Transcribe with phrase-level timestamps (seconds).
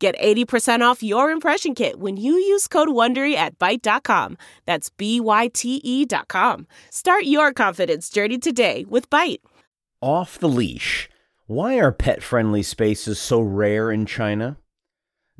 [0.00, 4.38] Get 80% off your impression kit when you use code WONDERY at Byte.com.
[4.64, 6.66] That's B-Y-T-E dot com.
[6.88, 9.42] Start your confidence journey today with Byte.
[10.00, 11.10] Off the leash.
[11.46, 14.56] Why are pet-friendly spaces so rare in China?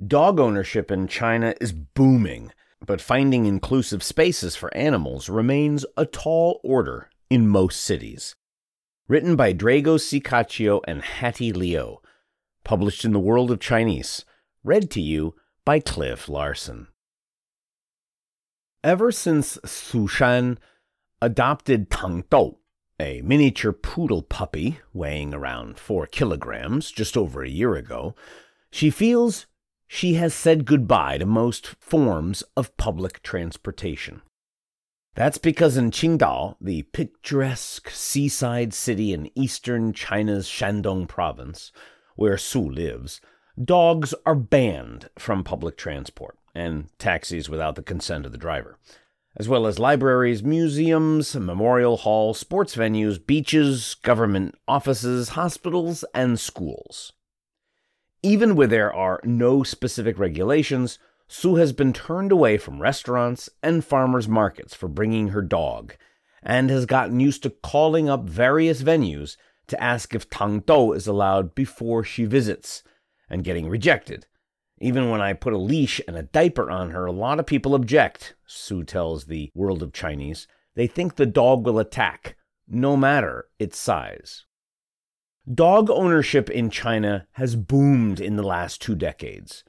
[0.06, 2.52] Dog ownership in China is booming,
[2.84, 8.36] but finding inclusive spaces for animals remains a tall order in most cities.
[9.08, 11.97] Written by Drago Cicaccio and Hattie Liu.
[12.62, 14.27] Published in the World of Chinese
[14.62, 16.88] read to you by Cliff Larson.
[18.84, 20.59] Ever since Su Shan
[21.20, 22.58] adopted Tang Dou,
[22.98, 28.14] a miniature poodle puppy weighing around four kilograms just over a year ago,
[28.70, 29.47] she feels
[29.86, 34.22] she has said goodbye to most forms of public transportation.
[35.14, 41.72] That's because in Qingdao, the picturesque seaside city in eastern China's Shandong province,
[42.14, 43.20] where Su lives,
[43.64, 48.78] dogs are banned from public transport and taxis without the consent of the driver,
[49.36, 57.12] as well as libraries, museums, memorial halls, sports venues, beaches, government offices, hospitals, and schools.
[58.22, 63.84] Even where there are no specific regulations, Su has been turned away from restaurants and
[63.84, 65.94] farmers markets for bringing her dog,
[66.42, 69.36] and has gotten used to calling up various venues
[69.69, 72.83] to ask if Tang Dou is allowed before she visits,
[73.31, 74.27] and getting rejected.
[74.81, 77.75] Even when I put a leash and a diaper on her, a lot of people
[77.75, 80.48] object, Su tells the World of Chinese.
[80.75, 84.47] They think the dog will attack, no matter its size.
[85.53, 89.65] Dog ownership in China has boomed in the last two decades.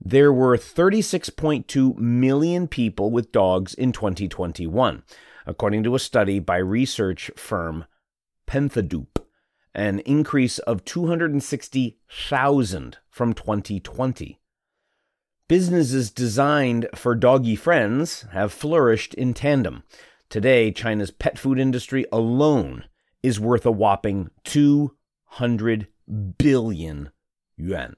[0.00, 5.02] There were 36.2 million people with dogs in 2021,
[5.46, 7.84] according to a study by research firm
[8.46, 9.24] Pethadoop
[9.74, 14.40] an increase of 260,000 from 2020.
[15.46, 19.84] Businesses designed for doggy friends have flourished in tandem.
[20.28, 22.86] Today, China's pet food industry alone
[23.22, 25.86] is worth a whopping 200
[26.38, 27.10] billion
[27.56, 27.94] yuan.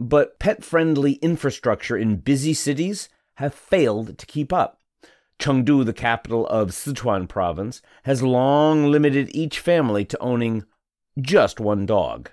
[0.00, 4.80] But pet friendly infrastructure in busy cities have failed to keep up.
[5.38, 10.64] Chengdu, the capital of Sichuan province, has long limited each family to owning
[11.20, 12.30] just one dog.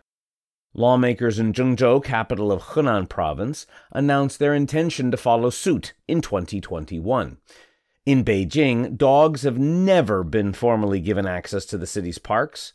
[0.74, 7.38] Lawmakers in Zhengzhou, capital of Henan province, announced their intention to follow suit in 2021.
[8.06, 12.74] In Beijing, dogs have never been formally given access to the city's parks,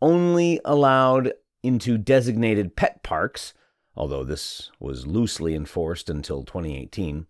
[0.00, 1.32] only allowed
[1.62, 3.54] into designated pet parks,
[3.96, 7.26] although this was loosely enforced until 2018.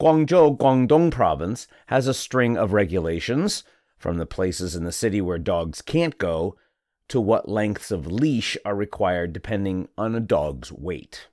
[0.00, 3.64] Guangzhou, Guangdong province has a string of regulations,
[3.98, 6.56] from the places in the city where dogs can't go
[7.08, 11.28] to what lengths of leash are required depending on a dog's weight.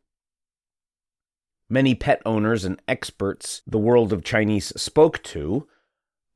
[1.70, 5.68] Many pet owners and experts the world of Chinese spoke to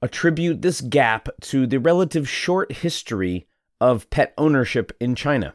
[0.01, 3.47] attribute this gap to the relative short history
[3.79, 5.53] of pet ownership in China,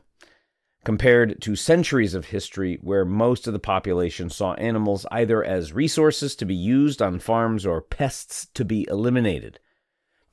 [0.85, 6.37] compared to centuries of history where most of the population saw animals either as resources
[6.37, 9.59] to be used on farms or pests to be eliminated.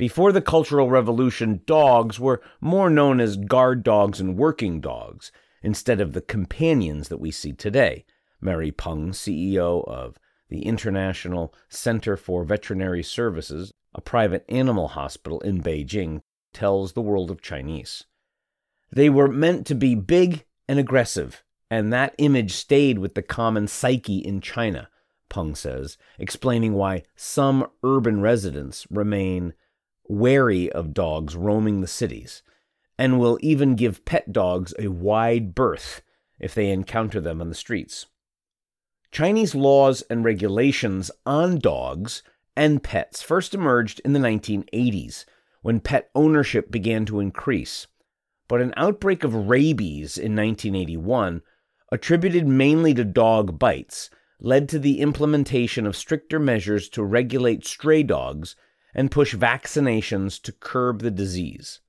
[0.02, 5.32] Before the Cultural Revolution, dogs were more known as guard dogs and working dogs
[5.62, 8.06] instead of the companions that we see today.
[8.42, 10.18] Mary Peng, CEO of
[10.50, 17.30] the International Center for Veterinary Services, a private animal hospital in Beijing, tells the world
[17.30, 18.06] of Chinese.
[18.92, 23.68] They were meant to be big and aggressive, and that image stayed with the common
[23.68, 24.90] psyche in China,
[25.30, 29.54] Peng says, explaining why some urban residents remain
[30.08, 32.44] wary of dogs roaming the cities,
[32.98, 36.02] and will even give pet dogs a wide berth
[36.40, 38.08] if they encounter them on the streets.
[39.12, 42.24] Chinese laws and regulations on dogs
[42.56, 45.26] and pets first emerged in the 1980s
[45.62, 47.88] when pet ownership began to increase.
[48.48, 51.42] But an outbreak of rabies in 1981,
[51.92, 54.10] attributed mainly to dog bites,
[54.40, 58.56] led to the implementation of stricter measures to regulate stray dogs
[58.94, 61.80] and push vaccinations to curb the disease.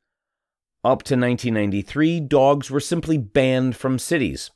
[0.85, 4.51] Up to 1993, dogs were simply banned from cities.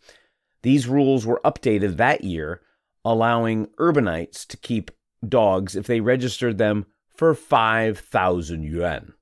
[0.62, 2.62] These rules were updated that year,
[3.04, 4.90] allowing urbanites to keep
[5.26, 9.14] dogs if they registered them for 5,000 yuan.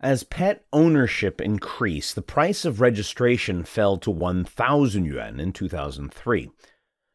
[0.00, 6.50] As pet ownership increased, the price of registration fell to 1,000 yuan in 2003.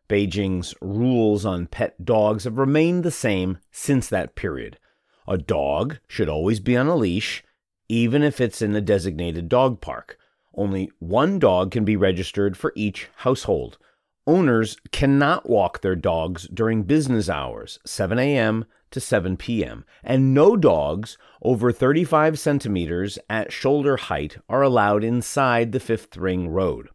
[0.10, 4.80] Beijing's rules on pet dogs have remained the same since that period.
[5.28, 7.44] A dog should always be on a leash,
[7.90, 10.18] even if it's in a designated dog park.
[10.56, 13.78] Only one dog can be registered for each household.
[14.26, 18.66] Owners cannot walk their dogs during business hours, 7 a.m.
[18.92, 25.72] to 7 p.m., and no dogs over 35 centimeters at shoulder height are allowed inside
[25.72, 26.90] the fifth ring road.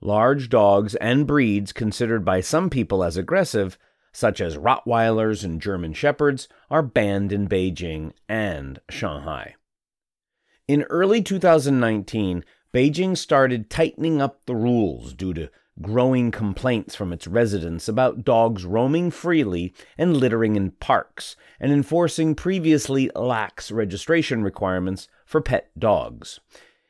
[0.00, 3.78] Large dogs and breeds considered by some people as aggressive,
[4.12, 9.56] such as Rottweilers and German Shepherds, are banned in Beijing and Shanghai.
[10.68, 15.50] In early 2019, Beijing started tightening up the rules due to
[15.80, 22.34] growing complaints from its residents about dogs roaming freely and littering in parks, and enforcing
[22.34, 26.40] previously lax registration requirements for pet dogs,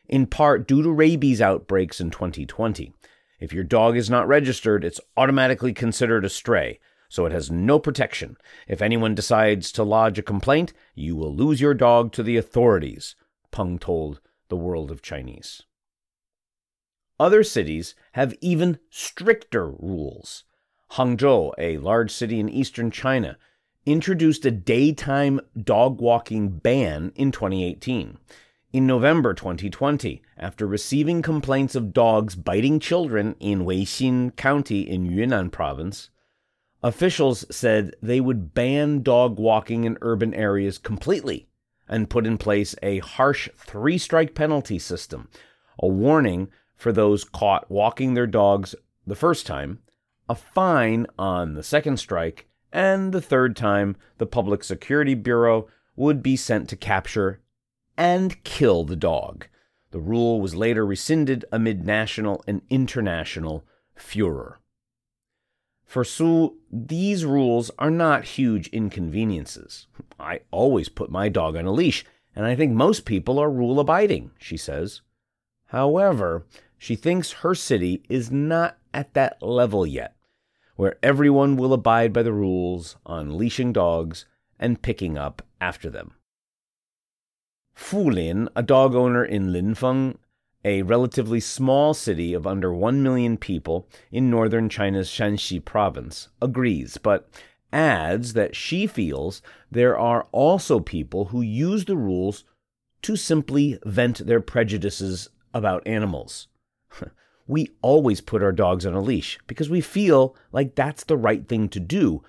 [0.08, 2.92] in part due to rabies outbreaks in 2020.
[3.40, 7.78] If your dog is not registered, it's automatically considered a stray, so it has no
[7.78, 8.36] protection.
[8.66, 13.14] If anyone decides to lodge a complaint, you will lose your dog to the authorities,
[13.50, 15.62] Peng told the World of Chinese.
[17.20, 20.44] Other cities have even stricter rules.
[20.92, 23.36] Hangzhou, a large city in eastern China,
[23.84, 28.18] introduced a daytime dog walking ban in 2018.
[28.70, 35.48] In November 2020, after receiving complaints of dogs biting children in Weixin County in Yunnan
[35.48, 36.10] province,
[36.82, 41.48] officials said they would ban dog walking in urban areas completely
[41.88, 45.30] and put in place a harsh three strike penalty system,
[45.78, 48.74] a warning for those caught walking their dogs
[49.06, 49.78] the first time,
[50.28, 56.22] a fine on the second strike, and the third time the Public Security Bureau would
[56.22, 57.40] be sent to capture
[57.98, 59.48] and kill the dog.
[59.90, 63.64] The rule was later rescinded amid national and international
[63.96, 64.60] furor.
[65.84, 69.86] For Su, these rules are not huge inconveniences.
[70.20, 72.04] I always put my dog on a leash,
[72.36, 75.00] and I think most people are rule abiding, she says.
[75.66, 76.46] However,
[76.76, 80.14] she thinks her city is not at that level yet,
[80.76, 84.26] where everyone will abide by the rules on leashing dogs
[84.58, 86.12] and picking up after them.
[87.78, 90.18] Fu Lin, a dog owner in Linfen,
[90.62, 96.98] a relatively small city of under 1 million people in northern China's Shanxi province, agrees,
[96.98, 97.30] but
[97.72, 99.40] adds that she feels
[99.70, 102.44] there are also people who use the rules
[103.00, 106.48] to simply vent their prejudices about animals.
[107.46, 111.48] we always put our dogs on a leash because we feel like that's the right
[111.48, 112.22] thing to do,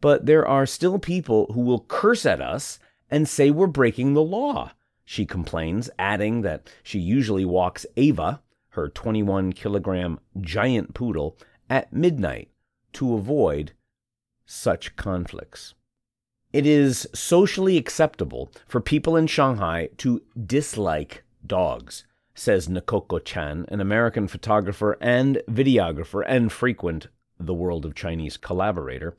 [0.00, 2.78] but there are still people who will curse at us
[3.10, 4.70] and say we're breaking the law
[5.04, 8.40] she complains, adding that she usually walks Ava,
[8.70, 11.36] her 21 kilogram giant poodle,
[11.68, 12.50] at midnight
[12.92, 13.72] to avoid
[14.46, 15.74] such conflicts.
[16.52, 22.04] It is socially acceptable for people in Shanghai to dislike dogs,
[22.34, 27.08] says Nakoko Chan, an American photographer and videographer and frequent
[27.40, 29.16] The World of Chinese collaborator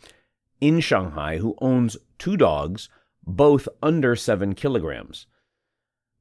[0.61, 2.87] in Shanghai who owns two dogs,
[3.25, 5.25] both under seven kilograms.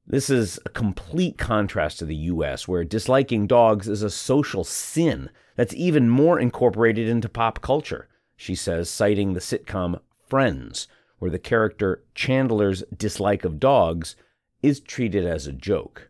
[0.05, 5.29] This is a complete contrast to the US, where disliking dogs is a social sin
[5.55, 10.87] that's even more incorporated into pop culture, she says, citing the sitcom Friends,
[11.19, 14.15] where the character Chandler's dislike of dogs
[14.61, 16.09] is treated as a joke.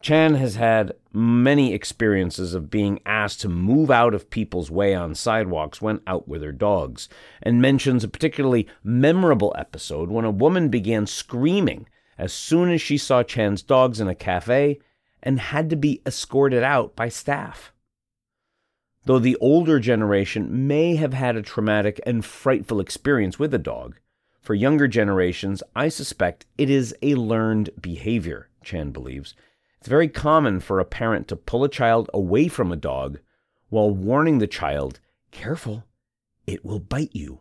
[0.00, 5.14] Chan has had many experiences of being asked to move out of people's way on
[5.14, 7.08] sidewalks when out with her dogs,
[7.42, 11.86] and mentions a particularly memorable episode when a woman began screaming
[12.20, 14.78] as soon as she saw Chan's dogs in a cafe
[15.22, 17.72] and had to be escorted out by staff.
[19.06, 23.98] Though the older generation may have had a traumatic and frightful experience with a dog,
[24.42, 29.34] for younger generations, I suspect it is a learned behavior, Chan believes.
[29.78, 33.18] It's very common for a parent to pull a child away from a dog
[33.70, 35.00] while warning the child,
[35.30, 35.84] careful,
[36.46, 37.40] it will bite you.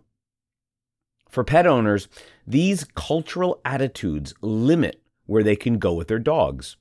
[1.29, 2.07] For pet owners,
[2.45, 6.75] these cultural attitudes limit where they can go with their dogs.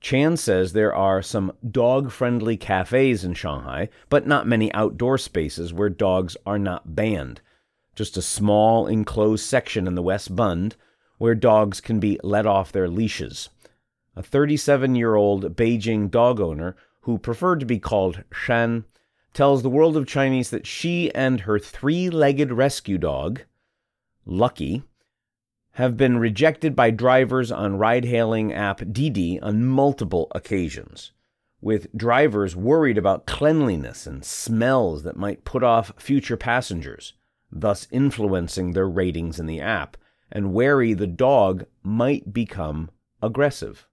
[0.00, 5.72] Chan says there are some dog friendly cafes in Shanghai, but not many outdoor spaces
[5.72, 7.40] where dogs are not banned.
[7.96, 10.76] Just a small enclosed section in the West Bund
[11.18, 13.48] where dogs can be let off their leashes.
[14.14, 18.84] A 37 year old Beijing dog owner who preferred to be called Shan
[19.32, 23.40] tells the world of Chinese that she and her three legged rescue dog,
[24.26, 24.84] Lucky,
[25.72, 31.10] have been rejected by drivers on ride hailing app Didi on multiple occasions,
[31.60, 37.14] with drivers worried about cleanliness and smells that might put off future passengers,
[37.50, 39.96] thus influencing their ratings in the app,
[40.30, 42.90] and wary the dog might become
[43.20, 43.88] aggressive.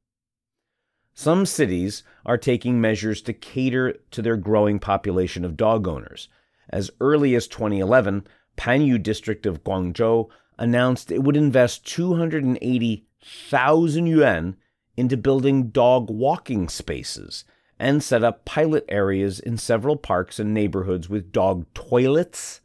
[1.14, 6.30] Some cities are taking measures to cater to their growing population of dog owners.
[6.70, 8.26] As early as 2011,
[8.62, 14.56] Panyu district of Guangzhou announced it would invest 280,000 yuan
[14.96, 17.44] into building dog walking spaces
[17.80, 22.62] and set up pilot areas in several parks and neighborhoods with dog toilets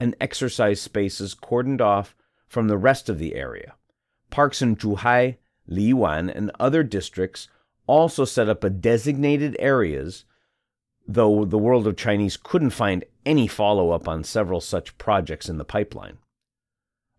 [0.00, 2.16] and exercise spaces cordoned off
[2.48, 3.74] from the rest of the area.
[4.30, 5.36] Parks in Zhuhai,
[5.70, 7.46] Liwan, and other districts
[7.86, 10.24] also set up a designated areas,
[11.08, 15.58] though the world of Chinese couldn't find any follow up on several such projects in
[15.58, 16.18] the pipeline.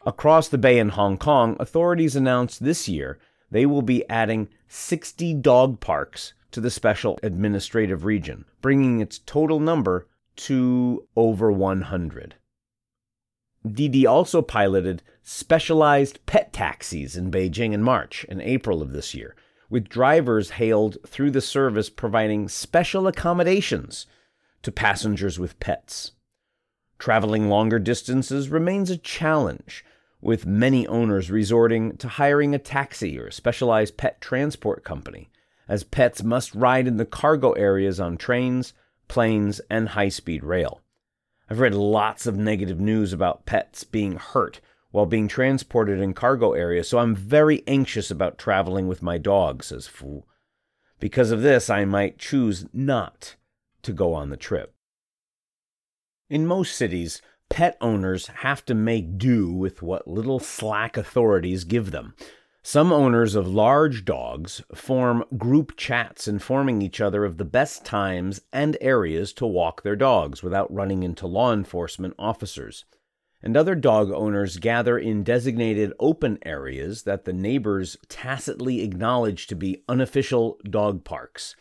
[0.05, 3.19] Across the bay in Hong Kong, authorities announced this year
[3.51, 9.59] they will be adding 60 dog parks to the special administrative region, bringing its total
[9.59, 12.35] number to over 100.
[13.69, 19.35] Didi also piloted specialized pet taxis in Beijing in March and April of this year,
[19.69, 24.05] with drivers hailed through the service providing special accommodations
[24.61, 26.11] to passengers with pets.
[26.99, 29.85] Traveling longer distances remains a challenge,
[30.19, 35.29] with many owners resorting to hiring a taxi or a specialized pet transport company,
[35.67, 38.73] as pets must ride in the cargo areas on trains,
[39.07, 40.81] planes, and high speed rail.
[41.49, 44.59] I've read lots of negative news about pets being hurt
[44.97, 49.63] while being transported in cargo areas, so I'm very anxious about traveling with my dog,
[49.63, 50.23] says Fu.
[50.99, 53.35] Because of this, I might choose not
[53.83, 54.73] to go on the trip.
[56.31, 61.91] In most cities, pet owners have to make do with what little slack authorities give
[61.91, 62.15] them.
[62.63, 68.41] Some owners of large dogs form group chats informing each other of the best times
[68.51, 72.83] and areas to walk their dogs without running into law enforcement officers.
[73.41, 79.55] And other dog owners gather in designated open areas that the neighbors tacitly acknowledge to
[79.55, 81.55] be unofficial dog parks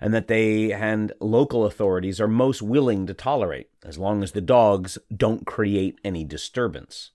[0.00, 4.40] and that they and local authorities are most willing to tolerate, as long as the
[4.40, 7.12] dogs don't create any disturbance.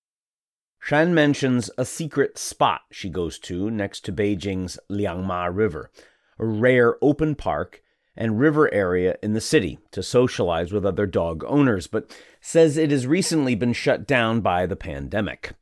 [0.79, 5.91] Shan mentions a secret spot she goes to next to Beijing's Liangma River,
[6.39, 7.84] a rare open park
[8.17, 12.12] and river area in the city to socialize with other dog owners, but
[12.42, 15.54] says it has recently been shut down by the pandemic.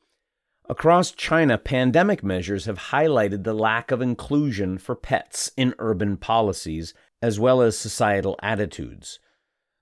[0.70, 6.94] Across China, pandemic measures have highlighted the lack of inclusion for pets in urban policies
[7.22, 9.20] as well as societal attitudes.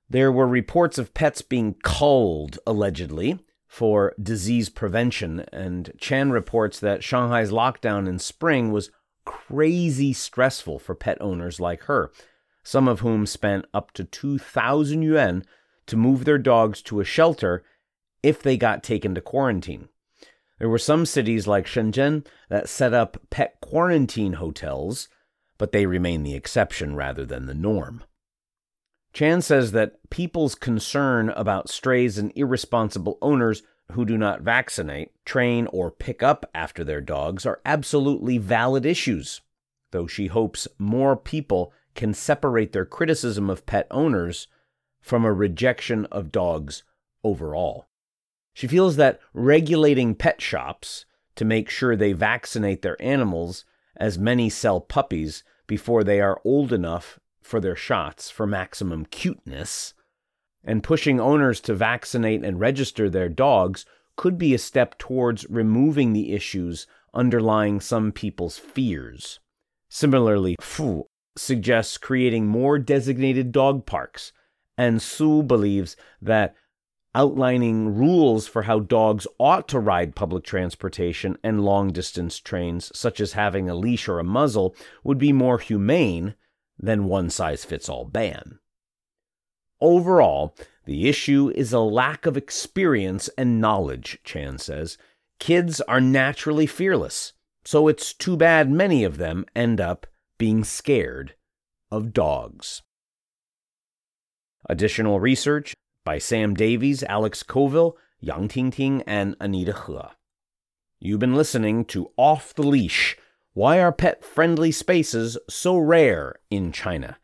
[0.09, 7.03] There were reports of pets being culled, allegedly, for disease prevention, and Chan reports that
[7.03, 8.89] Shanghai's lockdown in spring was
[9.25, 12.11] crazy stressful for pet owners like her,
[12.63, 15.43] some of whom spent up to 2,000 yuan
[15.87, 17.63] to move their dogs to a shelter
[18.23, 19.89] if they got taken to quarantine.
[20.59, 25.07] There were some cities like Shenzhen that set up pet quarantine hotels
[25.57, 28.03] but they remain the exception rather than the norm.
[29.13, 33.63] Chan says that people's concern about strays and irresponsible owners
[33.93, 39.41] who do not vaccinate, train, or pick up after their dogs are absolutely valid issues,
[39.91, 44.47] though she hopes more people can separate their criticism of pet owners
[45.07, 46.83] from a rejection of dogs
[47.23, 47.87] overall.
[48.53, 53.63] She feels that regulating pet shops to make sure they vaccinate their animals
[53.95, 59.93] as many sell puppies before they are old enough for their shots for maximum cuteness,
[60.63, 63.85] and pushing owners to vaccinate and register their dogs
[64.17, 69.39] could be a step towards removing the issues underlying some people's fears.
[69.87, 71.05] Similarly, Fu
[71.37, 74.33] suggests creating more designated dog parks,
[74.77, 76.55] and Su believes that
[77.15, 83.19] outlining rules for how dogs ought to ride public transportation and long distance trains, such
[83.19, 86.35] as having a leash or a muzzle, would be more humane
[86.77, 88.59] than one size fits all ban.
[89.81, 90.55] Overall,
[90.85, 94.97] the issue is a lack of experience and knowledge, Chan says.
[95.39, 97.33] Kids are naturally fearless,
[97.65, 100.07] so it's too bad many of them end up
[100.37, 101.35] being scared
[101.91, 102.83] of dogs.
[104.69, 109.97] Additional research by Sam Davies, Alex Colville, Yang Tingting, and Anita He.
[110.99, 113.17] You've been listening to Off the Leash
[113.53, 117.17] Why Are Pet Friendly Spaces So Rare in China?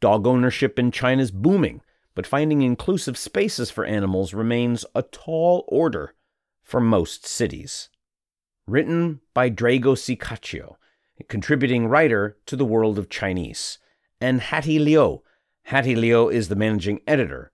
[0.00, 1.82] Dog ownership in China is booming,
[2.14, 6.14] but finding inclusive spaces for animals remains a tall order
[6.62, 7.90] for most cities.
[8.66, 10.76] Written by Drago Cicaccio,
[11.20, 13.78] a contributing writer to the world of Chinese,
[14.18, 15.22] and Hattie Liu.
[15.70, 17.50] Hattie Liu is the managing editor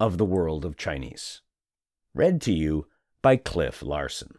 [0.00, 1.42] of the world of Chinese.
[2.12, 2.88] Read to you
[3.22, 4.34] by Cliff Larson.